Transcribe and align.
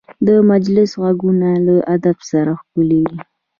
د 0.27 0.29
مجلس 0.51 0.91
غږونه 1.01 1.49
له 1.65 1.75
ادب 1.95 2.17
سره 2.31 2.51
ښکلي 2.59 3.01
وي 3.07 3.17